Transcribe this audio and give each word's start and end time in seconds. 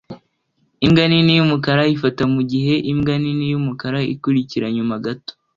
Imbwa 0.85 1.03
nini 1.11 1.31
yumukara 1.37 1.83
ifata 1.95 2.23
mugihe 2.33 2.73
imbwa 2.91 3.13
nini 3.23 3.45
yumukara 3.51 3.99
ikurikira 4.13 4.65
nyuma 4.75 4.95
gato 5.05 5.33